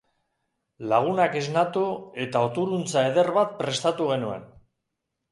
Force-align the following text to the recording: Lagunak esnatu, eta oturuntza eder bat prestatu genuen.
Lagunak 0.91 1.35
esnatu, 1.41 1.83
eta 2.23 2.41
oturuntza 2.45 3.03
eder 3.11 3.29
bat 3.35 3.53
prestatu 3.61 4.09
genuen. 4.13 4.49